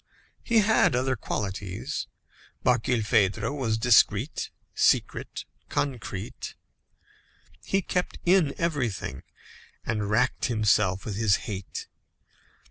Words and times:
He 0.43 0.61
had 0.61 0.95
other 0.95 1.15
qualities. 1.15 2.07
Barkilphedro 2.65 3.53
was 3.55 3.77
discreet, 3.77 4.49
secret, 4.73 5.45
concrete. 5.69 6.55
He 7.63 7.83
kept 7.83 8.17
in 8.25 8.55
everything 8.57 9.21
and 9.85 10.09
racked 10.09 10.45
himself 10.45 11.05
with 11.05 11.17
his 11.17 11.35
hate. 11.45 11.87